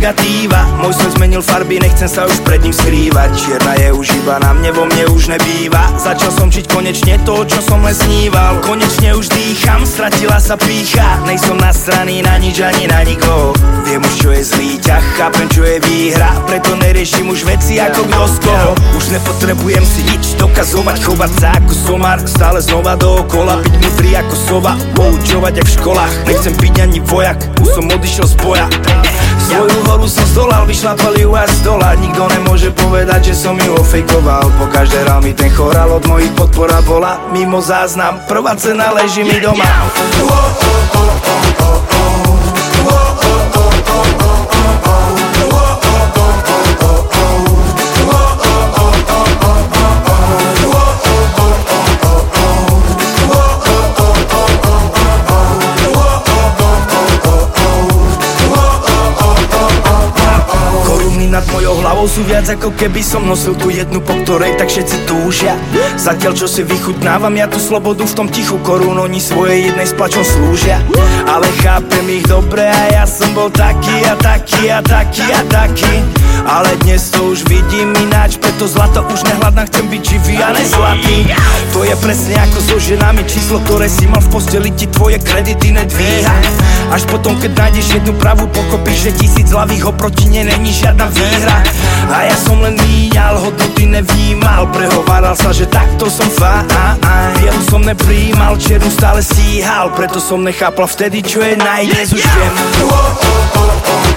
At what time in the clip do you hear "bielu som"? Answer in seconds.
97.38-97.86